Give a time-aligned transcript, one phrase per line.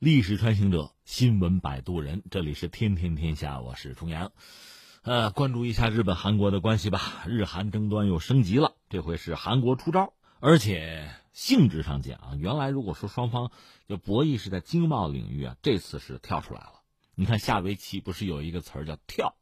[0.00, 4.30] 历史穿行者，新闻摆渡人，这里是天天天下，我是重阳。
[5.02, 13.50] 呃，关注一下日本韩国的关系吧，日韩争端又升级了，这回是韩国出招，而且性质上讲，原来如果说双方
[13.88, 16.74] 就博弈是在经贸领域啊，这次是跳出来了。
[17.16, 19.34] 你看下围棋不是有一个词儿叫跳，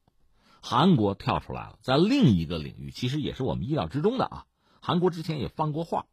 [0.62, 4.46] 韩国跳出来了，在另一个领域，其实也是我们意料之中的啊。
[4.80, 6.06] 韩国之前也放过话，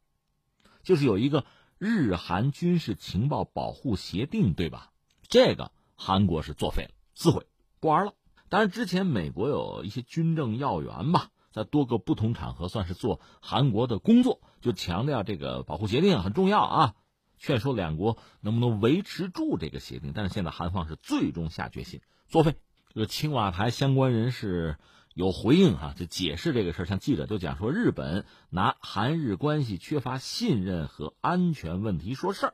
[0.83, 1.45] 就是有一个。
[1.83, 4.91] 日韩军事情报保护协定，对吧？
[5.27, 7.45] 这个韩国是作废了，撕毁，
[7.81, 8.13] 不玩了。
[8.47, 16.95] 当然，之前美国有一些军政要员吧，在多个不同场合算是做韩国的工作，就强调这个保护协定很重要啊，
[17.37, 20.13] 劝说两国能不能维持住这个协定。
[20.15, 22.55] 但是现在韩方是最终下决心作废。
[22.93, 24.77] 这个青瓦台相关人士。
[25.13, 26.85] 有回应哈，就解释这个事儿。
[26.85, 32.53] 像记者就讲说，日本拿韩日关系缺乏信任和安全问题说事儿，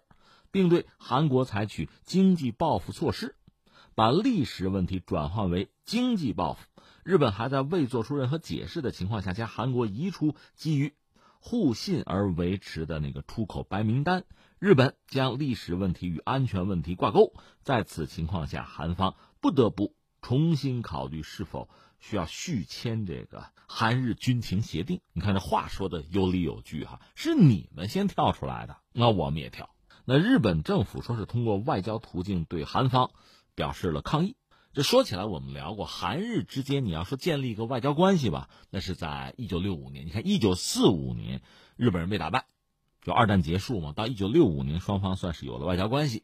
[0.52, 3.36] 并对韩国采取经济报复措施，
[3.96, 6.68] 把历史问题转换为经济报复。
[7.04, 10.94] 日本还在未做出任何解释的情况下，将韩国移出基于
[11.40, 14.26] 互信而维持的那个出口白名单。
[14.60, 21.70] 日本将历史问题与安全问题挂钩，在此情况下，韩方不得不重新考虑是否。
[22.00, 29.70] 需要续签这个韩日军情协定，你看这话说的有理有据哈，是你们先跳出来的，那我们也跳。
[30.06, 33.12] 那日本政府说是通过外交途径对韩方
[33.54, 34.36] 表示了抗议。
[34.72, 40.06] 这说起来，我们聊过韩日之间，你要说建立一个外交关系吧，那是在一九六五年。
[40.06, 41.42] 你看一九四五年
[41.76, 42.46] 日本人被打败，
[43.02, 46.24] 就二战结束嘛，到一九六五年双方算是有了外交关系，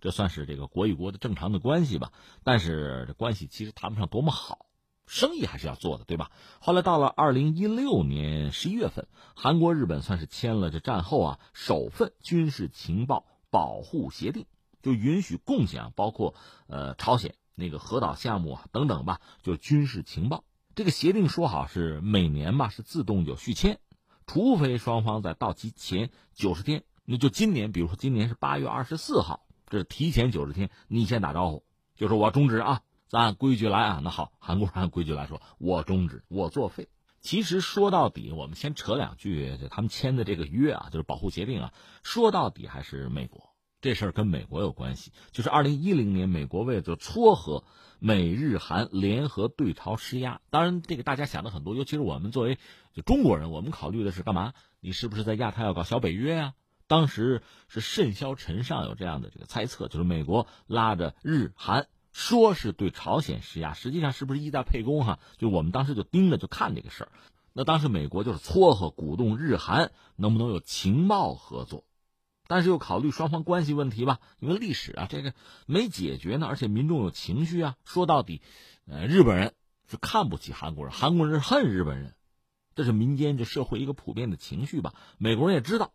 [0.00, 2.12] 这算是这个国与国的正常的关系吧。
[2.44, 4.66] 但是这关系其实谈不上多么好。
[5.12, 6.30] 生意还是要做的，对吧？
[6.58, 14.46] 后来到了二零一六年十一月份，韩国、日本算是签了这战后啊首份军事情报保护协定，
[14.80, 16.34] 就允许共享包括
[16.66, 20.44] 呃朝鲜那个核岛项目啊等等吧，就军事情报。
[20.74, 23.80] 这个协定说好是每年吧是自动有续签，
[24.26, 31.64] 除非双方在到期前九十天，那就今年，比如说今年是八月二十四号，这是提前九十天，你先打招呼，
[31.96, 32.80] 就说我要终止啊。
[33.12, 36.88] 咱按规矩来啊，那好，韩国人按规矩来说，我终止，我作废。
[37.20, 43.50] 其实说到底，我们先扯两句，就他们签的这个约啊，就是保护协定啊，说到底还是美国
[43.82, 45.12] 这事儿跟美国有关系。
[45.30, 47.64] 就是二零一零年，美国为了撮合
[47.98, 52.56] 美日韩联合对朝施压，当然这个大家想的很多，尤其是我们作为
[52.94, 54.54] 就中国人，我们考虑的是干嘛？
[54.80, 56.54] 你是不是在亚太要搞小北约啊？
[56.86, 61.88] 当时是甚嚣尘上，有这样的这个猜测，就是美国拉着日韩。
[62.12, 65.18] 说是对朝鲜施压，实际上是不是意在沛公哈？
[65.38, 67.12] 就我们当时就盯着就看这个事儿。
[67.54, 71.84] 那当时美国就是撮合鼓动日韩能不能有情报合作，
[72.46, 75.34] 但是又考虑双方关系问题吧，因为历史啊这个
[75.66, 77.76] 没解决呢，而且民众有情绪啊。
[77.84, 78.40] 说到底，
[78.86, 79.54] 呃，日本人
[79.90, 82.14] 是看不起韩国人，韩国人是恨日本人，
[82.74, 84.94] 这是民间这社会一个普遍的情绪吧。
[85.18, 85.92] 美国人也知道，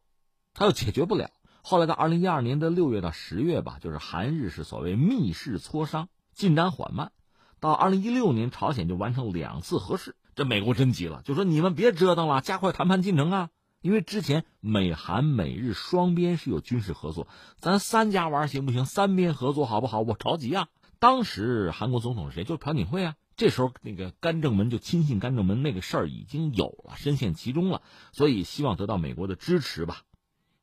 [0.54, 1.32] 他又解决不了。
[1.70, 7.12] 后来到二零一二年的六月到十月吧，就是韩日是所谓密室磋商，进展缓慢。
[7.60, 13.50] 到二零一六年，朝鲜就完成两次核试，这美国真急了，就说你们别折腾了，加快谈判进程啊！
[13.82, 17.28] 因为之前美韩美日双边是有军事合作，
[17.58, 18.86] 咱三家玩行不行？
[18.86, 20.00] 三边合作好不好？
[20.00, 20.70] 我着急啊！
[21.00, 22.46] 当时韩国总统是谁？
[22.46, 23.16] 就是朴槿惠啊。
[23.36, 27.82] 这时候那个干政门就亲信干政门那个事儿已经有了，深陷其中了，
[28.14, 30.04] 所以希望得到美国的支持吧。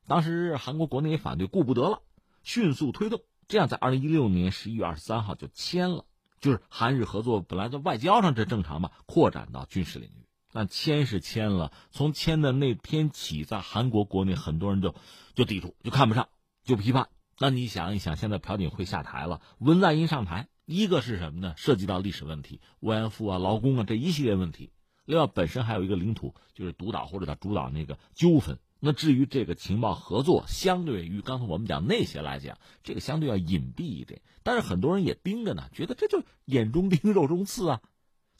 [0.07, 2.01] 当时韩国国内也反对，顾不得了，
[2.43, 6.05] 迅速推动，这样在二零一六年十一月二十三号就签了。
[6.39, 10.25] 就是韩日合作本来在外交上这正常嘛，扩展到军事领域。
[10.51, 14.93] 但签是签了，从签的那天起，在韩国国内很多人就
[15.33, 16.29] 就抵触，就看不上，
[16.63, 17.09] 就批判。
[17.39, 21.55] 那你想一想，现在朴槿惠下台了，文在寅上台，一个是什么呢？
[21.57, 24.71] 涉及到历史问题、慰安妇啊、劳工啊这一系列问题。
[25.05, 28.59] 另外，本身还有一个领土就是独岛或者他主导那个纠纷。
[28.79, 34.21] 那至于这个情报合作，相对于刚才我们讲那些来讲，这个相对要隐蔽一点。
[34.43, 37.81] 但是很多人也盯着呢，觉得这就眼中钉、肉中刺啊，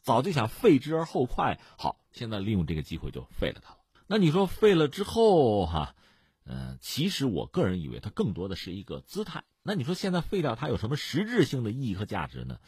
[0.02, 1.58] 早就想废之而后快。
[1.76, 3.78] 好，现在利用这个机会就废了它了。
[4.06, 5.96] 那你说废了之后哈，
[6.44, 9.42] 嗯，其实我个人以为它更多的是一个姿态。
[9.62, 12.60] 那你说现在废掉它有什么实质性的意义和价值呢？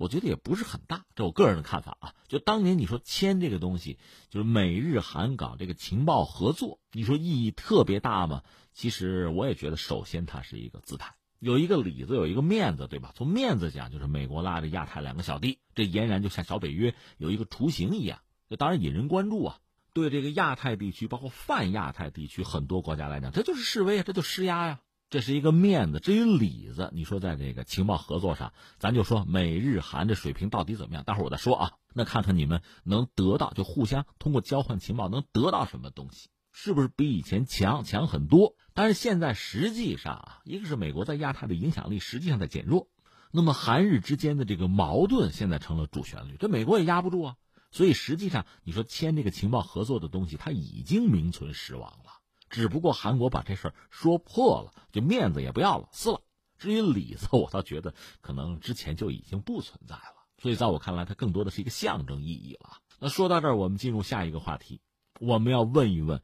[0.00, 2.14] 我觉得也不是很大，这我个人的看法啊。
[2.26, 3.98] 就当年你说签这个东西，
[4.30, 8.42] 就是美日韩搞这个情报合作，你说意义特别大吗？
[8.72, 13.12] 其实我也觉得，首先它是一个姿态，有一个里子，有一个面子，对吧？
[13.14, 19.58] 从面子讲，就是美国拉着亚太两个小弟，这俨然就像小北约有一个雏形一样，这当然引人关注啊。
[19.92, 24.80] 对这个亚太地区，包括泛亚太地区很多国家来讲，这就是示威啊，这就施压呀。
[25.10, 25.98] 这是一个面子。
[25.98, 31.02] 至于里子，你说在这个情报合作上，咱就说美日韩这水平到底怎么样？
[31.02, 31.72] 待会儿我再说啊。
[31.92, 36.28] 那看看你们能得到，就互相通过交换情报能得到什么东西？
[36.52, 38.54] 是不是比以前强强很多？
[38.72, 42.88] 但是现在实际上啊，一个是美国在亚太的影响力实际上在减弱，
[43.32, 47.36] 那么韩日之间的这个矛盾现在成了主旋律，这美国也压不住啊。
[47.72, 52.19] 所以实际上，你说签这个情报合作的东西，它已经名存实亡了。
[52.50, 56.20] 只不过韩国把这事儿说破了，就面子也不要了，撕了。
[56.58, 60.26] 至于里子， 我倒觉得可能之前就已经不存在了。
[60.36, 62.78] 所以在我看来，它更多的是一个象征意义了。
[62.98, 64.80] 那说到这儿，我们进入下一个话题，
[65.20, 66.20] 我们要问一问，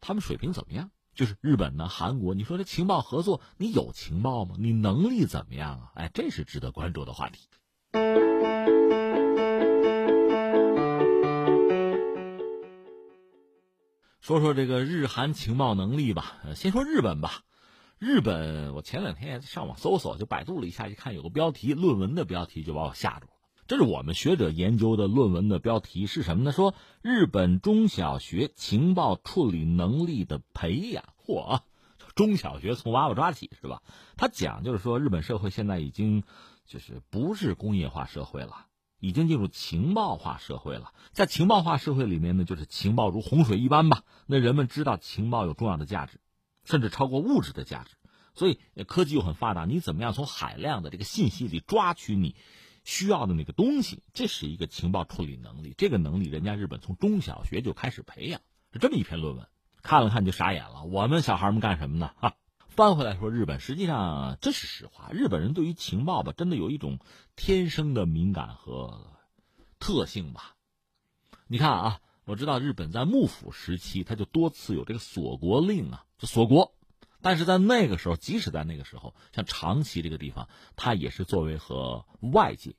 [0.00, 0.90] 他们水平怎么样？
[1.14, 4.56] 就是日本呢，韩国，你说这情报合作，你有情报吗？
[4.58, 5.92] 你能力怎么样啊？
[5.94, 8.33] 哎，这是值得关注的话题。
[14.24, 16.40] 说说这个日韩情报能力吧。
[16.56, 17.42] 先说日本吧。
[17.98, 23.32] 日本，我前两天上网搜索，就百度了一下，一看有个标题，论文的标题就把我吓住了。
[23.66, 26.52] 这是我们学者研究的论文的标题是什么呢？
[26.52, 31.04] 说日本中小学情报处理能力的培养。
[31.26, 31.60] 嚯，
[32.14, 33.82] 中小学从娃娃抓起是吧？
[34.16, 36.22] 他讲就是说，日本社会现在已经
[36.64, 38.68] 就是不是工业化社会了。
[39.04, 44.02] 已经进入情报化社会了，在情报化社会里面呢，就是情报如洪水一般吧。
[44.26, 46.20] 那人们知道情报有重要的价值，
[46.64, 47.96] 甚至超过物质的价值。
[48.34, 52.34] 所以科技又很发达，你怎么样从海量的这个信息里抓取你
[52.82, 54.02] 需要的那个东西？
[54.14, 55.74] 这是一个情报处理能力。
[55.76, 58.40] 这个能力，人家日本从中小学就开始培养。
[58.72, 59.46] 是这么一篇论文，
[59.82, 60.84] 看了看就傻眼了。
[60.84, 62.10] 我们小孩们干什么呢？
[62.16, 62.34] 哈。
[62.76, 65.10] 搬回来说，日本实际上这是实话。
[65.12, 66.98] 日本人对于情报吧，真的有一种
[67.36, 69.06] 天生的敏感和
[69.78, 70.56] 特性吧。
[71.46, 76.74] 你看啊，我知道日本在幕府时期，他就多次有这个锁国令啊，就锁国。
[77.22, 82.74] 但是在那个时候，即使在那个时候，像长崎这个地方，它也是作为和外界，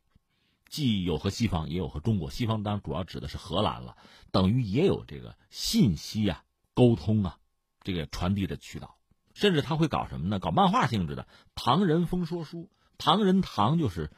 [0.68, 2.30] 既有和西方，也有和中国。
[2.30, 3.96] 西方当然主要指的是荷兰了，
[4.32, 6.44] 等于也有这个信息啊、
[6.74, 7.38] 沟通啊，
[7.82, 8.98] 这个传递的渠道。
[9.36, 10.40] 甚至他会搞什么呢？
[10.40, 11.24] 搞漫画性质的
[11.54, 12.64] 《唐人风说书》。
[12.98, 14.10] 唐人唐就是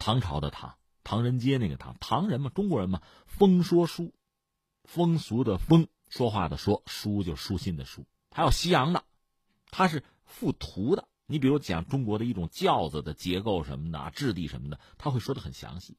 [0.00, 0.74] 唐朝的唐，
[1.04, 1.96] 唐人街那个唐。
[2.00, 4.12] 唐人嘛，中国人嘛，风说书，
[4.82, 8.04] 风俗的风，说话的说，书就书信的书。
[8.32, 9.04] 还有西洋的，
[9.70, 11.06] 他是附图的。
[11.26, 15.96] 你比如讲中国的一种轿子的结构什么的、质地什么的，他会说的很详细。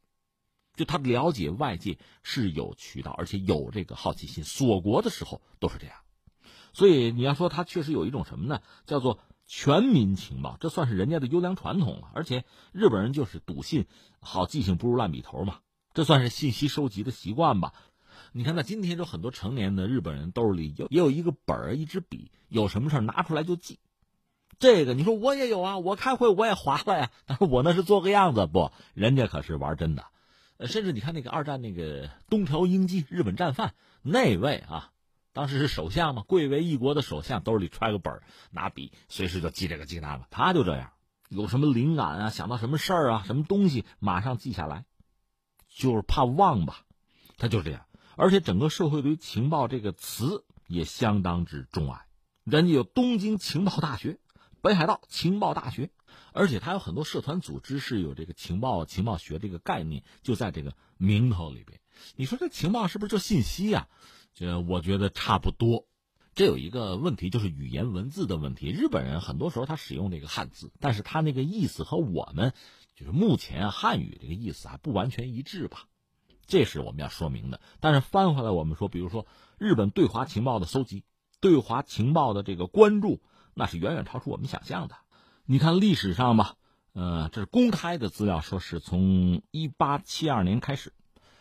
[0.75, 4.43] 就他了解外界是有渠道，而且有这个好奇心。
[4.43, 5.97] 锁国的时候都是这样。
[6.77, 8.61] 所以你要说他确实有一种什么呢？
[8.85, 12.09] 叫做全民情报，这算是人家的优良传统了。
[12.13, 13.87] 而且日本人就是笃信
[14.19, 15.55] 好记性不如烂笔头嘛，
[15.95, 17.73] 这算是信息收集的习惯吧。
[18.31, 23.79] 你看，在今天，有很多成年的日本人兜里有也有一个本儿、一支笔，有什么事拿出来就记。
[24.59, 30.05] 这个你说我也有啊，我开会我也划了呀，但是我那是做个样子，不，人家可是玩真的。
[30.67, 33.73] 甚至你看那个二战那个东条英机，日本战犯
[34.03, 34.91] 那位啊。
[35.37, 40.25] 当时是首相嘛，贵为一国的首相，兜里揣个本儿，拿笔，随时就记这个记那个。
[40.31, 40.93] 他就这样，
[41.29, 44.85] 有什么灵感啊，想到什么事儿啊，什么东西，马上记下来，
[45.69, 46.85] 就是怕忘吧。
[47.37, 47.85] 他就这样，
[48.15, 52.07] 而且整个社会对于情报这个词也相当之钟爱。
[52.43, 54.17] 人家有东京情报大学、
[54.61, 55.91] 北海道情报大学，
[56.33, 61.79] 而且他有很多社团组织是有这个情报情报学这个概念，就在这个名头里边。
[62.15, 63.87] 你说这情报是不是就信息呀？
[64.37, 65.87] 这我觉得差不多，
[66.35, 68.69] 这有一个问题，就是语言文字的问题。
[68.69, 72.53] 日本人很多时候他使用那个汉字，但是他那个意思和我们
[72.93, 75.85] 就是目前汉语这个意思还不完全一致吧，
[76.45, 77.59] 这是我们要说明的。
[77.79, 79.25] 但是翻回来，我们说，比如说
[79.57, 81.03] 日本对华情报的搜集、
[81.39, 83.19] 对华情报的这个关注，
[83.55, 84.97] 那是远远超出我们想象的。
[85.47, 86.57] 你看历史上吧，
[86.93, 90.93] 呃，这是公开的资料，说是从一八七二年开始。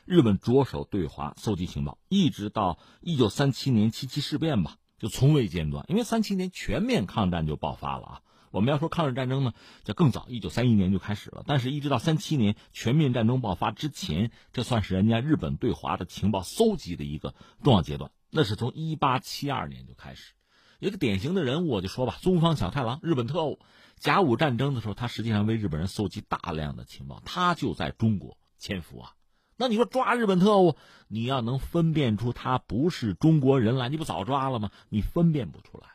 [0.06, 5.84] 日本着手对华搜集情报，一直到一九三七年七七事变吧，就从未间断。
[5.88, 8.22] 因为三七年全面抗战就爆发了啊。
[8.52, 11.42] 我们要说抗日战争呢，就更早，一九三一年就开始了。
[11.44, 17.34] 但是，一直到三七年全面战争爆发之前，这算是人家日本对华的情报搜集的一个
[17.64, 18.12] 重要阶段。
[18.30, 20.34] 那是从一八七二年就开始。
[20.78, 23.58] 一个典型的人物，我就说吧，宗方小太郎，日本特务。
[23.98, 29.12] 甲午战争的时候，他实际上为日本人搜集大量的情报，他就在中国潜伏啊。
[29.56, 30.76] 那你说抓日本特务，
[31.08, 34.70] 你要能分辨出他不是中国人来，你不早抓了吗？
[34.88, 35.88] 你分辨不出来。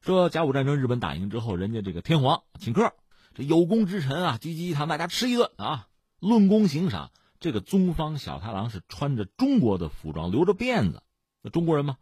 [0.00, 2.92] 说甲午战争日本打赢之后，人家这个天皇请客，
[3.34, 5.88] 这有功之臣啊，济济一堂，大家吃一顿啊，
[6.20, 7.10] 论功行赏。
[7.40, 11.04] 这个宗方小太郎是穿着中国的服装，留着辫子，
[11.40, 11.96] 那中国人吗？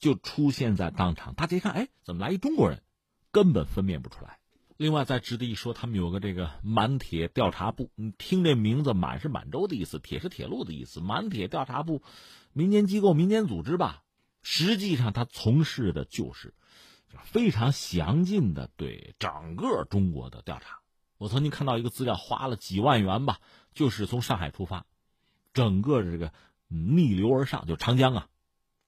[0.00, 1.34] 就出现在当场。
[1.34, 2.82] 大家一看，哎，怎么来一中国人？
[3.30, 4.39] 根本分辨不出来。
[4.80, 7.90] 另外，再值得一说，他们有个这个满铁调查部。
[7.96, 11.02] 你听这名字，满是满洲的意思，铁是铁路的意思。
[11.02, 12.02] 满铁调查部，
[12.54, 14.02] 民间机构、民间组织吧。
[14.40, 16.54] 实际上，他从事的就是
[17.24, 20.78] 非常详尽的对整个中国的调查。
[21.18, 23.38] 我曾经看到一个资料，花了几万元吧，
[23.74, 24.86] 就是从上海出发，
[25.52, 26.32] 整个这个
[26.68, 28.28] 逆流而上，就长江啊，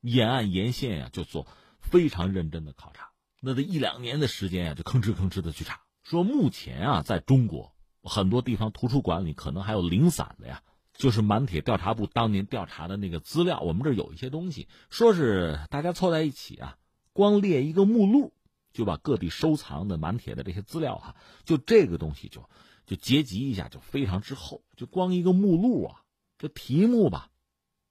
[0.01, 1.47] 沿岸沿线呀，就做
[1.81, 3.12] 非常认真的考察。
[3.45, 5.81] 那得一两年的时间呀，就吭哧吭哧的去查。
[6.05, 10.63] 说目前啊，在中国很多地方图书馆里可能还有零散的呀，
[10.95, 13.59] 就是满铁调查部当年调查的那个资料。
[13.59, 16.77] 我们这有一些东西，说是大家凑在一起啊，
[17.13, 18.33] 光列一个目录，
[18.73, 22.49] 就把各地收藏的满铁的这些资料哈，就这个东西就
[22.87, 26.03] 就结集一下就非常之厚，就光一个目录啊，
[26.39, 27.29] 这题目吧，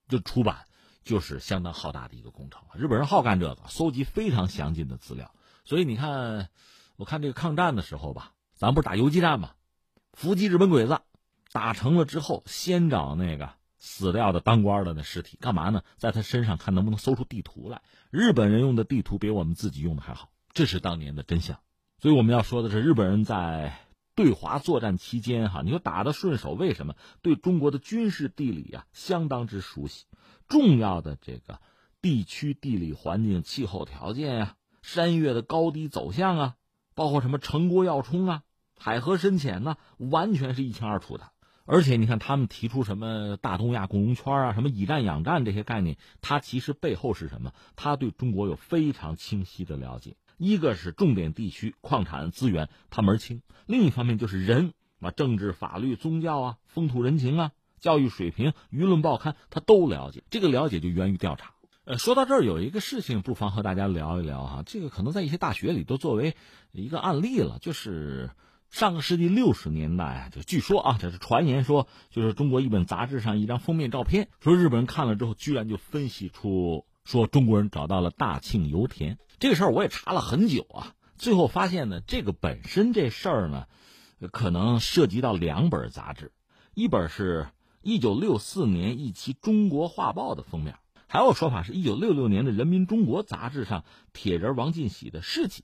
[0.08, 0.66] 就出版
[1.04, 2.62] 就是相当浩大的一个工程。
[2.74, 5.34] 日本人好干这个，搜集非常详尽的资料。
[5.64, 6.48] 所以你看，
[6.96, 9.52] 我看这个抗战的时候吧，咱不是打游击战吗？
[10.12, 11.00] 伏击日本鬼子，
[11.52, 15.82] 打成了之后，先找那个死掉的当官的那尸体，干嘛呢？
[15.96, 17.80] 在他身上看能不能搜出地图来。
[18.10, 21.58] 日本人用的地图比我们自己用的还好，这是当年的真相。
[21.98, 23.78] 所以我们要说的是，日本人在
[24.14, 26.94] 对华作战期间，哈，你说打的顺手，为什么？
[27.22, 30.04] 对中国的军事地理啊，相当之熟悉，
[30.48, 31.60] 重要的这个
[32.02, 34.56] 地区地理环境、气候条件呀。
[34.82, 36.54] 山岳的高低走向啊，
[36.94, 38.42] 包括什么城郭要冲啊、
[38.78, 41.30] 海河深浅呢，完全是一清二楚的。
[41.64, 47.52] 而且你看，他们提出什么大东亚共荣圈啊、什么以战养战这些概念，它其实背后是什么？
[47.76, 50.16] 他对中国有非常清晰的了解。
[50.38, 60.24] 一个是重点地区矿产资源他门清，另一方面就是人啊，政治、法律、宗教啊、风土人情啊、教育水平、舆论报刊，他都了解。
[60.30, 61.54] 这个了解就源于调查。
[61.84, 64.62] 呃，说到这儿有一个事情，不妨和大家聊一聊哈。
[64.64, 66.36] 这个可能在一些大学里都作为
[66.70, 68.30] 一个案例了，就是
[68.70, 79.18] 上个世纪六十年代，就据说啊，这是传言说，就是中国一本杂志上一张封面照片，说日本人看了之后，居然就分析出说中国人找到了大庆油田。
[79.40, 83.66] 这个事儿我也查了很久啊，最后发现呢，这个本身这事儿呢，
[84.30, 86.30] 可能涉及到两本杂志，
[86.74, 87.48] 一本是
[87.80, 90.76] 一九六四年一期《中国画报》的封面。
[91.12, 95.62] 还有说法是，一九六六年的《人民中国》杂志上铁人王进喜的事迹，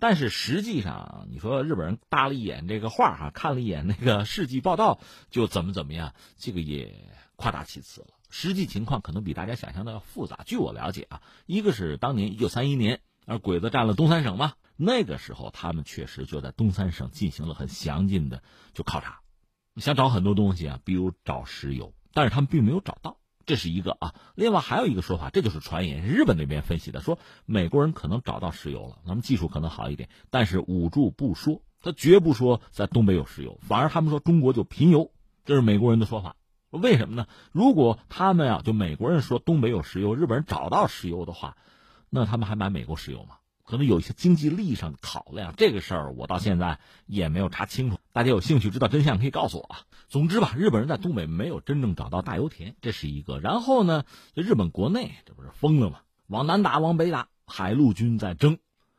[0.00, 4.98] 但是实际上，你说日本人搭了一眼这个画哈，看了一眼那个事迹报道，
[5.30, 6.92] 就怎么怎么样，这个也
[7.36, 8.08] 夸大其词了。
[8.28, 10.40] 实际情况可能比大家想象的要复杂。
[10.44, 18.42] 据我了解啊，一个是当年一九三一年，而鬼子占了东三省嘛，那个时候他们确实就在东三省进行了很详尽的
[18.74, 19.20] 就考察，
[19.76, 23.16] 想找很多东西啊，比如找石油，但是他们并没有找到。
[23.48, 26.04] 这是一个啊，另外还有一个说法，这就是传言。
[26.04, 35.10] 日本那边分析的，说美国人可能找到石油了，他们技术可能好一点，但是捂住不说，他绝不说在东北有石油，反而他们说中国就贫油，
[35.46, 36.36] 这是美国人的说法。
[36.68, 37.26] 为什么呢？
[37.50, 41.56] 如果他们啊，就美国人说东北有石油，日本人找到石油的话，
[42.10, 43.36] 那他们还买美国石油吗？
[43.68, 47.98] 可能有一些经济利益上的考量，这个事儿我到现在也没有查清楚。
[48.12, 49.80] 大家有兴趣知道真相可以告诉我啊。
[50.08, 53.40] 总之吧，日本人在东北没有真正找到大油田，这是一个。
[53.40, 56.00] 然后呢，日本国内这不是疯了吗？
[56.28, 58.56] 往南打，往北打，海陆军在争，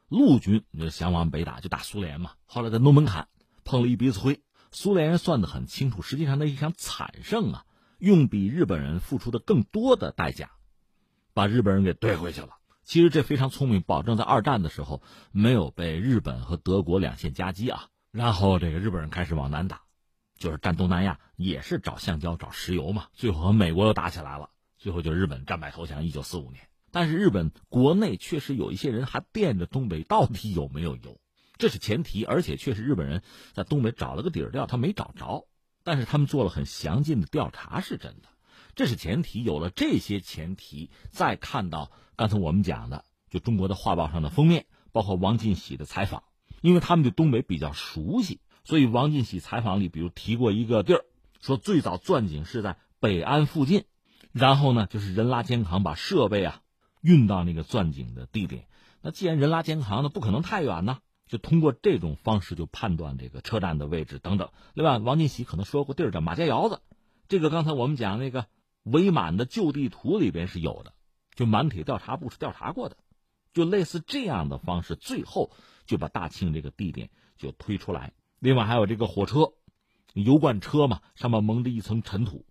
[0.08, 2.34] 陆军就想往北打，就打苏联嘛。
[2.46, 3.28] 后来在诺门坎
[3.64, 7.66] 碰了一鼻子灰，苏联人算得很清楚，实际上那一场惨胜啊，
[7.98, 10.52] 用比日本人付出的更多的代价，
[11.34, 12.59] 把日本人给怼回去了。
[12.90, 17.86] 其实这非常聪明，保证在二战的时候没有被日本和德国两线夹击啊。
[18.10, 19.82] 然后这个日本人开始往南打，
[20.40, 23.06] 就是占东南亚，也是找橡胶、找石油嘛。
[23.14, 26.04] 最后和美国又打起来了，最后就日本战败投降。
[26.04, 31.22] 一九四五年，但是日本国内确实有一些人还惦着东北到底有没有油，
[31.60, 32.26] 这是前提。
[32.26, 33.22] 而且确实日本人
[33.54, 35.46] 在东北找了个底儿调，他没找着，
[35.84, 38.30] 但是他们做了很详尽的调查，是真的。
[38.80, 46.24] 这是前提，有了这些前提，再看到刚才我们讲的，就中国的画报上的封面，包括王进喜的采访，
[46.62, 51.04] 因为他们对东北比较熟悉，所以王进喜采访里，比如提过一个地儿，
[51.42, 53.84] 说最早钻井是在北安附近，
[54.32, 56.62] 然后呢，就是人拉肩扛把设备啊
[57.02, 58.64] 运到那个钻井的地点。
[59.02, 64.52] 那既然人拉肩扛，那不可能太远呢，就通过这种方式就判断这个车站的位置等等。
[64.74, 66.80] 另外，王进喜可能说过地儿叫马家窑子，
[67.28, 68.46] 这个刚才我们讲那个。
[68.84, 70.94] 伪满的旧地图里边是有的，
[71.36, 72.98] 就满铁调查部是调查过的，
[73.54, 75.52] 就类似这样的方式，最后
[75.86, 78.14] 就把大庆这个地点就推出来。
[78.40, 79.54] 另外还有这个火车，
[80.14, 82.46] 油罐车嘛，上面蒙着一层尘土，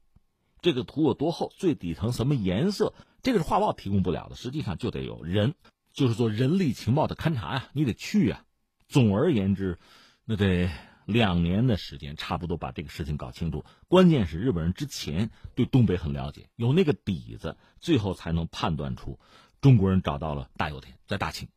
[0.61, 5.55] 这个土有多厚，最底层什么颜色，这个是画报提供不了的，实际上就得有人，
[5.93, 8.45] 就是做人力情报的勘察呀，你得去呀。
[8.87, 9.79] 总而言之，
[10.25, 10.71] 那得
[11.09, 13.65] 两年的时间，差不多把这个事情搞清楚。
[13.89, 19.19] 关键是日本人之前对东北很了解，有那个底子，最后才能判断出
[19.63, 21.49] 中国人找到了大油田在大庆。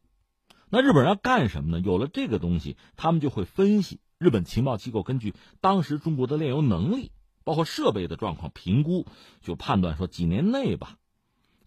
[0.69, 1.81] 那日本人要干什么呢？
[1.81, 3.99] 有了这个东西，他们就会分析。
[4.17, 7.11] 日本情报机构根据当时中国的炼油能力，
[7.43, 9.05] 包括设备的状况评估，
[9.41, 10.97] 就判断说几年内吧，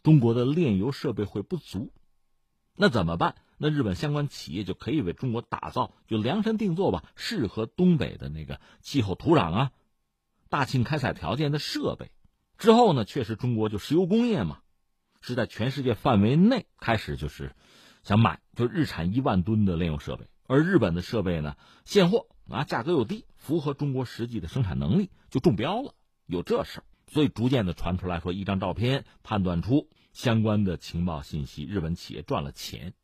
[0.02, 1.92] 中国的炼油设备会不足。
[2.76, 3.34] 那怎么办？
[3.56, 9.72] 那日本相关企业就可以为中国打造，就量身定做吧，适合东北的那个气候、土壤啊、
[10.48, 12.10] 大庆开采条件的设备。
[12.58, 14.60] 之后呢，确实中国就石油工业嘛，
[15.20, 17.54] 是在全世界范围内开始就是
[18.02, 20.26] 想买，就日产一万吨的炼油设备。
[20.46, 25.94] 而日本的设备呢，现货啊，价格又低，符合中国实际的生产能力，就中标了。
[26.26, 32.94] 有这事儿，所以逐渐的传出来说，一张照片判断出相关的情报信息，日本企业赚了钱。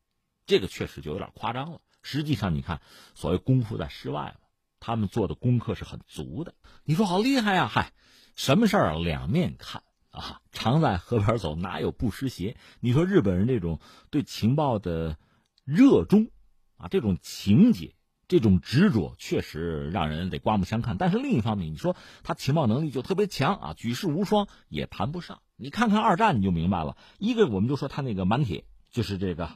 [0.51, 1.81] 这个确实就有点夸张了。
[2.03, 2.81] 实际上，你看，
[3.15, 4.49] 所谓功夫在室外嘛，
[4.81, 6.55] 他们做的功课是很足的。
[6.83, 7.69] 你说好厉害呀？
[7.69, 7.93] 嗨，
[8.35, 8.99] 什么事儿啊？
[8.99, 10.41] 两面看啊。
[10.51, 12.57] 常在河边走，哪有不湿鞋？
[12.81, 13.79] 你说日本人这种
[14.11, 15.19] 对情报的
[15.65, 16.33] 热衷
[16.79, 17.95] 啊，这种情节、
[18.27, 20.99] 这种执着，确实让人得刮目相看。
[20.99, 25.43] 但是另一方面，你说他情报能力就特别强啊，举世无双也谈不上。
[25.55, 26.97] 你看看二战，你就明白了。
[27.19, 29.51] 一个，我们就说他那个满铁，就是这个。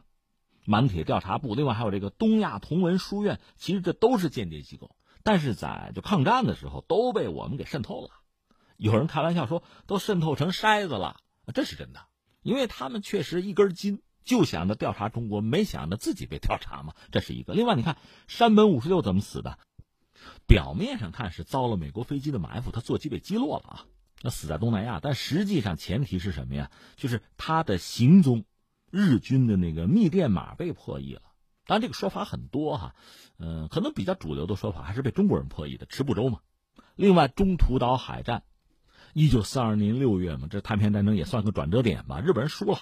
[0.64, 8.10] 满铁调查部，另外还有这个东亚同文书院，其实这都是间谍机构，但是在就抗战的时候都被我们给渗透了。
[8.76, 11.18] 有人开玩笑说都渗透成筛子了，
[11.52, 12.00] 这是真的，
[12.42, 17.52] 因为他们确实一根筋，就想着调查中国，没想着自己被调查嘛，这是一个。
[17.52, 19.58] 另外，你看山本五十六怎么死的？
[20.46, 23.84] 表面上看是遭了美国飞机的埋伏，他座机被击落了啊，
[24.22, 26.70] 那死在东南亚，但实际上前提是什么呀？
[26.96, 28.46] 就是他的行踪。
[28.94, 31.22] 日军的那个密电码被破译了，
[31.66, 32.94] 当然这个说法很多哈，
[33.40, 36.38] 嗯，可能比较主流的说法还是被中国人破译的，池部洲嘛。
[36.94, 38.44] 另外，中途岛海战，
[39.12, 42.20] 一九四二年六月嘛，这太平洋战争也算个转折点吧。
[42.20, 42.78] 日本人输了，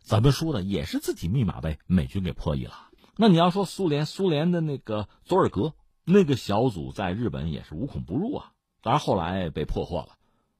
[0.00, 0.62] 怎么输的？
[0.62, 2.90] 也是自己密码被美军给破译了。
[3.16, 10.10] 那你要说苏联，苏联的那个佐尔格那个小组在日本也是无孔不入啊，当然后来被破获了，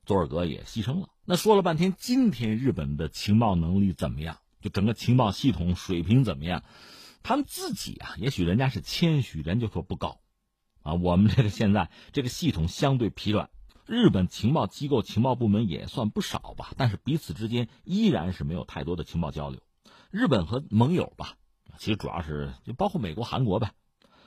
[0.04, 1.10] 佐尔格也牺牲了。
[1.24, 4.38] 那说了半天，今天日本的情报能力怎么样？
[4.60, 6.62] 就整个情报系统水平怎么样？
[7.22, 10.20] 他们自己啊，也许人家是谦虚，人就说不高，
[10.82, 13.50] 啊，我们这个现在这个系统相对疲软。
[13.86, 19.60] 日本情报机构、情报部门也算不少吧，但是彼此之间依然是没有太多的情报交流。
[20.10, 21.36] 日本和盟友吧，
[21.78, 23.72] 其实主要是就包括美国、韩国呗，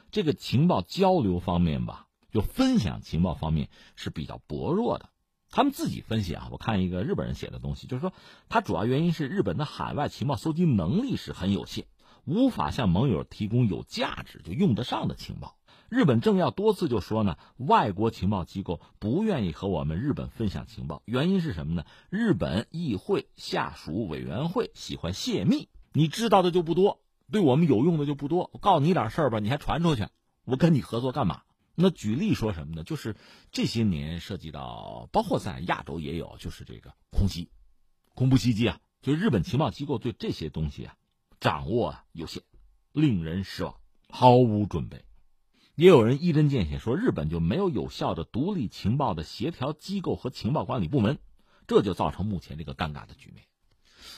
[0.10, 5.11] 这个情报交流方面吧，就分享情报方面是比较薄弱的。
[5.52, 8.14] 他们自己分析啊，我看一个日本人写的东西，就是说，
[8.50, 11.86] 它主要原因是日本的海外情报搜集能力是很有限，
[12.26, 15.58] 无法向盟友提供有价值就用得上的情报。
[15.90, 21.84] 日本政要多次就说呢，外国情报机构不愿意和我们日本分享情报，原因是什么呢？
[22.10, 28.50] 日本议会下属委员会喜欢泄密，你知道的就不多，对我们有用的就不多。
[28.54, 30.08] 我告诉你点事儿吧，你还传出去，
[30.46, 31.42] 我跟你合作干嘛？
[31.76, 32.84] 那举例说什么呢？
[32.84, 33.16] 就是
[33.52, 37.50] 这些年涉及到，包括在亚洲也有，就是这个空袭、
[38.14, 40.96] 恐怖袭击啊，就日本情报机构对这些东西啊
[41.40, 42.44] 掌握有限，
[42.92, 43.76] 令人失望，
[44.10, 45.06] 毫无准备。
[45.76, 51.18] 也有人一针见血说，日本就没有有效的独立情报的协调机构和情报管理部门，
[51.66, 53.46] 这就造成目前这个尴尬的局面。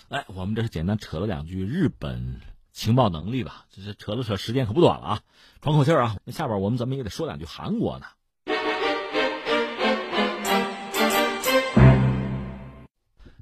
[0.10, 2.42] 哎，我们这是简单扯了两句日本。
[2.74, 5.22] 情报能力吧，这是扯了扯，时间可不短了啊！
[5.62, 8.08] 喘口气儿啊，那下边我们怎么也得说两句韩国呢。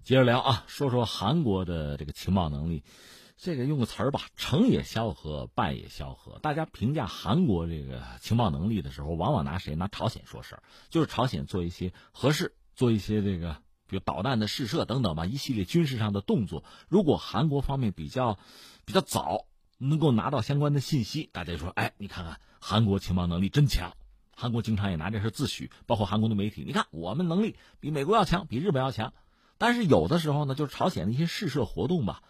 [0.03, 2.83] 接着聊啊，说说韩国的这个情报能力，
[3.37, 6.37] 这个用个词儿吧，成也萧何，败也萧何。
[6.39, 9.75] 大家评价韩国这个情报能力的时候，往往拿谁？
[9.75, 13.55] 拿朝鲜说事儿，就是朝鲜做一些合适，做一些这个。
[13.87, 16.63] 比如导弹的试射等等吧，一系列军事上的动作。
[16.87, 18.39] 如果韩国方面比较
[18.85, 19.45] 比较早
[19.77, 23.93] 能够拿到相关的信息，大家就说：“哎，你看看韩国情报能力真强。”
[24.33, 29.13] 韩国经常也拿这事自诩，包括韩国的媒体，你看我们能力比美国要强，比日本要强。
[29.59, 32.23] 但是有的时候呢，就是朝鲜的一些试射活动吧，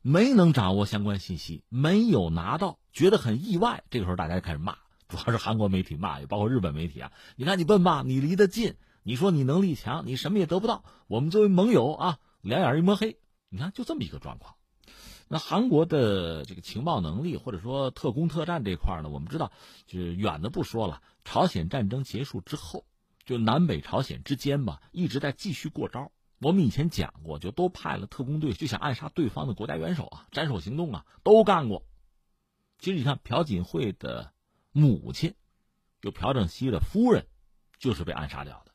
[0.00, 3.84] 没能掌握相关信息，没有拿到，觉得很意外。
[3.90, 7.12] 这个时候大家就开始骂，主要是韩国媒体骂，也包括日本媒体啊。
[7.36, 8.76] 你看你笨吧，你离得近。
[9.02, 10.82] 你说你能力强，你什么也得不到。
[11.08, 13.18] 我们作为盟友啊，两眼一抹黑。
[13.50, 14.54] 你看，就这么一个状况。
[15.34, 19.50] 那韩国的这个情报能力，或者说特工特战这块呢，我们知道，
[19.84, 21.02] 就是远的不说了。
[21.24, 22.86] 朝鲜战争结束之后，
[23.24, 26.12] 就南北朝鲜之间吧，一直在继续过招。
[26.38, 31.84] 我们以前讲过，就都派了特工队，就想暗杀对方的国家元首啊，斩首行动啊，都干过。
[32.78, 34.32] 其实你看，朴槿惠的
[34.70, 35.34] 母亲
[36.00, 37.26] 就朴正熙的夫人，
[37.80, 38.70] 就是被暗杀掉的。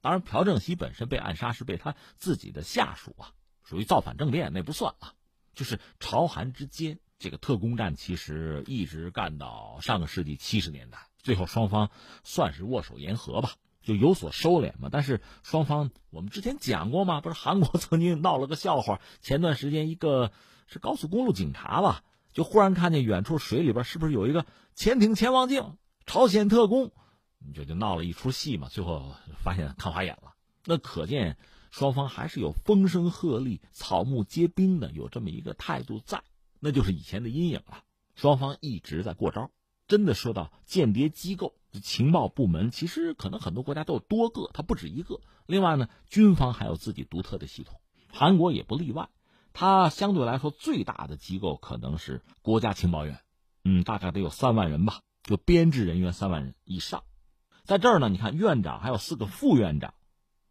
[0.00, 3.30] 当然，朴正熙本身被暗杀是被他自己的下属啊，
[3.62, 5.14] 属于造反政变，那不算啊。
[5.54, 11.90] 就是朝韩之间这个特工战，其实一直干到上个世纪七十年代，最后双方
[12.24, 14.88] 算是握手言和吧，就有所收敛嘛。
[14.90, 20.32] 但是双方我们之前讲过嘛，不是韩国 曾经闹了个笑话，前段时间一个
[20.66, 26.92] 是高速公路警察吧，就忽然看见远处水里边是不是有一个潜艇潜望镜，朝鲜特工。
[27.54, 30.32] 就就闹了一出戏嘛，最后发现看花眼了。
[30.64, 31.36] 那可见
[31.72, 36.22] 双方还是有风声鹤唳、草木皆兵的，有这么一个态度在，
[36.60, 37.82] 那就是以前的阴影了。
[38.14, 39.50] 双方一直在过招。
[39.88, 45.20] 真的说到间谍机构、情报部门，其实可能很多国家都有多个，它不止一个。
[45.46, 47.80] 另外呢，军方还有自己独特的系统，
[48.10, 49.08] 韩国也不例外。
[49.54, 53.18] 它相对来说最大的机构可能是国家情报院，
[53.64, 57.02] 嗯，大概得有三万人吧，就编制人员三万人以上。
[57.64, 59.94] 在这儿呢，你看院长还有四个副院长，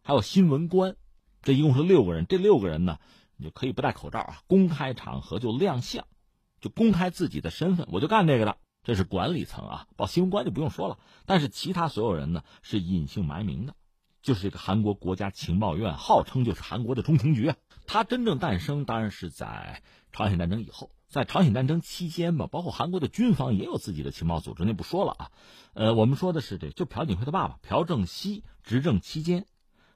[0.02, 0.96] 还有新闻官，
[1.42, 2.26] 这一共是六个人。
[2.28, 2.98] 这六个人呢，
[3.36, 6.06] 你就可以不戴口罩啊，公开场合就亮相，
[6.60, 8.56] 就公开自己的身份，我就干这个的。
[8.84, 10.98] 这是管理层啊，报新闻官就不用说了。
[11.24, 13.74] 但是其他所有人呢，是隐姓埋名的，
[14.22, 17.56] 就是这个韩国国家情报院，号称就是韩国的中情局啊。
[17.86, 20.90] 它真正诞生当然是在朝鲜战争以后。
[21.08, 25.30] 在朝鲜战争期间吧，包括韩国的军方也有自己的情报组织，那不说了啊。
[25.74, 29.44] 呃，我们说的是这，就朴槿惠的爸爸朴正熙执政期间，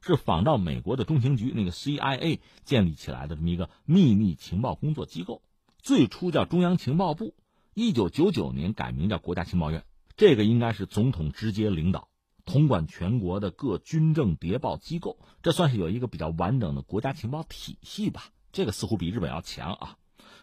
[0.07, 5.43] 是仿照美国的中情局那个 CIA 建立起来的这么一个秘密情报工作机构，
[5.79, 7.35] 最初叫中央情报部，
[7.75, 9.85] 一九九九年改名叫国家情报院。
[10.17, 12.09] 这个应该是总统直接领导，
[12.45, 18.31] 统管全国的各军政谍报机构，这算是有一个比较完整的国家情报体系吧。
[18.53, 19.97] 这个似乎比日本要强啊。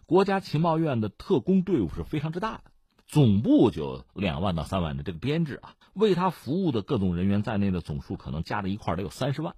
[0.05, 2.63] 国家情报院的特工队伍是非常之大的，
[3.05, 9.55] 总部就两万到三万的这个编制啊，为他服务的各种人员在内的总数可能加在一块得有三十万，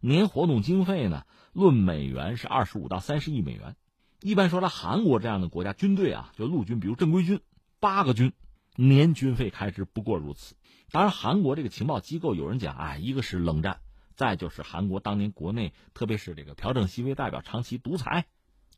[0.00, 3.76] 年活动经费呢，论美元是二十五到三十亿美元。
[4.22, 7.40] 一般说来，韩国这样的国家军队啊，就陆军，比如正规军，
[7.80, 8.32] 八个军，
[8.76, 10.54] 年军费开支不过如此。
[10.90, 13.80] 当然，韩国这个情报机构有人讲，哎，一个是冷战，
[14.14, 18.26] 再就是韩国当年国内，特别是这个朴正熙为代表长期独裁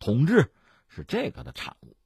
[0.00, 0.50] 统治。
[0.90, 1.97] 是这个的产物。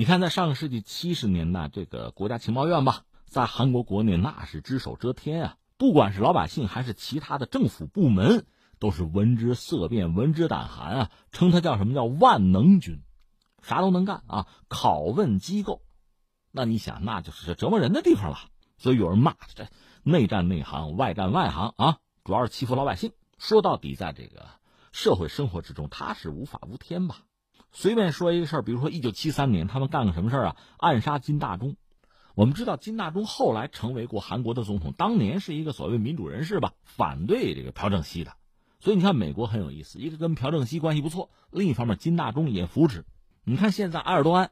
[0.00, 5.56] 你看，在上个世纪七十年代，这个国家情报院吧，在韩国国内那是只手遮天啊！
[5.76, 8.46] 不管是老百姓还是其他的政府部门，
[8.78, 11.10] 都是闻之色变、闻之胆寒啊！
[11.32, 13.02] 称它叫什么叫万能军，
[13.60, 14.46] 啥都能干啊！
[14.70, 15.82] 拷问机构，
[16.50, 18.38] 那你想，那就是折磨人的地方了。
[18.78, 19.68] 所以有人骂这
[20.02, 21.98] 内战内行，外战外行啊！
[22.24, 23.12] 主要是欺负老百姓。
[23.36, 24.46] 说到底，在这个
[24.92, 27.18] 社会生活之中，他是无法无天吧？
[27.72, 30.56] 随便说一个事儿，比如说一九七三年，他们干个什么事儿啊？
[30.78, 31.76] 暗杀金大中。
[32.34, 38.32] 我们知道金大中后来成为过韩国的总统，当年是一个所谓民主人士吧，反对这个朴正熙的。
[38.78, 43.04] 所以你看，美国很有意思，一个跟朴正熙关系不错，另一方面金大中也扶持。
[43.44, 44.50] 你看现在埃尔多安，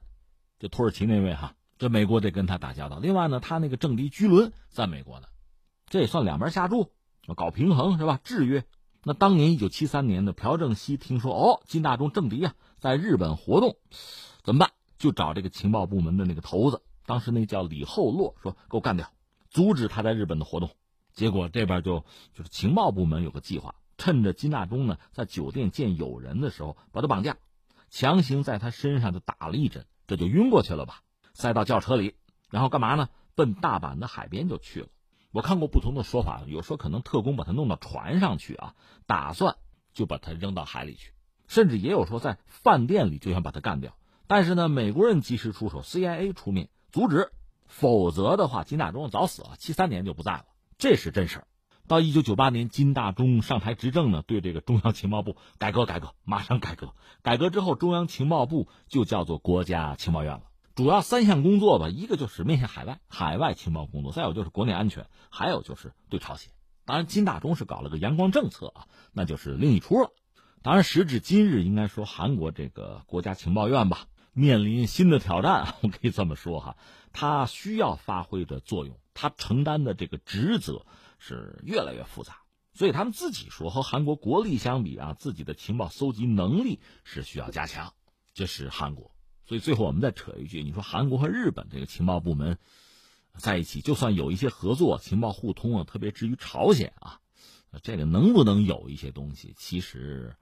[0.58, 2.98] 就土耳其那位哈，这美国得跟他打交道。
[2.98, 5.26] 另外呢，他那个政敌居伦在美国呢，
[5.86, 6.90] 这也算两边下注，
[7.36, 8.20] 搞平衡是吧？
[8.22, 8.64] 制约。
[9.04, 12.54] 那当年一九七三年的朴正熙听说哦，金大中政敌啊。
[12.78, 13.76] 在日本活动，
[14.42, 14.70] 怎么办？
[14.98, 19.10] 就找这个情报部门的那个头子，当时那叫李厚洛，说给我干掉，
[19.48, 20.70] 阻止他在日本的活动。
[21.12, 27.36] 结果这边就就是情报部门有个计划，趁着金大中呢在酒店见友人的时候，把他绑架，
[27.90, 31.02] 强行在他身上就打了一针，这就晕过去了吧？
[31.34, 32.14] 塞到轿车里，
[32.50, 33.08] 然后干嘛呢？
[33.34, 34.88] 奔大阪的海边就去了。
[35.30, 38.74] 我看过不同的说法，有说可能特工把他弄到船上去啊，
[39.06, 39.56] 打算
[39.92, 41.12] 就把他扔到海里去。
[41.48, 43.96] 甚至也有说在饭店里就想把他干掉，
[44.28, 47.32] 但是呢，美国人及时出手，CIA 出面阻止，
[47.66, 50.44] 否则的话，金大中早死了，七三年就不在了，
[50.78, 51.46] 这是真事儿。
[51.86, 56.92] 到一九九八年，金大中上台执政呢，对这个中央情报部改革改革，马上改革。
[57.22, 60.42] 改革之后，中央情报部就叫做国家情报院了，
[60.74, 66.52] 主要三项工作吧，一个就是面向海外，海外情报工作，再有就是国内安全，还有就是对朝鲜。
[66.84, 70.10] 当然，金大中是搞了个阳光政策啊，那就是另一出了。
[70.60, 75.76] 当然，时至今日，应该说韩国这个国家情报院吧，面临新的挑战。
[75.82, 76.76] 我可以这么说哈，
[77.12, 80.84] 它需要发挥的作用，它承担的这个职责
[81.18, 82.38] 是越来越复杂。
[82.74, 87.94] 所以他们自己说，和韩国国力相比啊，自己的情报搜集能力是需要加强。
[88.34, 89.12] 这是韩国。
[89.46, 92.58] 所以最后我们再扯一句，你说韩国和日本这个情报部门
[93.36, 97.20] 在一起，就算有一些合作、情报互通啊，特别至于朝鲜啊，
[97.82, 100.34] 这个能不能有一些东西，其实。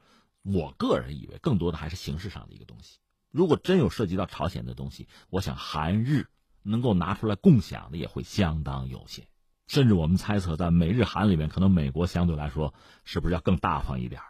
[0.47, 2.99] 我个人以为，更多的还是形式上的一个东西。
[3.33, 6.29] 如果真有涉及到朝鲜的东西，我想韩日
[6.63, 9.27] 能够拿出来共享的也会相当有限。
[9.67, 12.73] 甚至我们猜测，在美日韩里面，可能美国相对来说
[13.05, 14.27] 是不是要更大方一点儿？